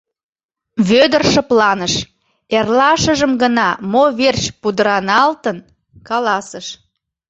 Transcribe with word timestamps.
Вӧдыр 0.87 1.23
шыпланыш, 1.31 1.93
эрлашыжым 2.57 3.33
гына, 3.43 3.67
мо 3.91 4.03
верч 4.19 4.43
пудыраналтын, 4.61 5.57
каласыш. 6.07 6.67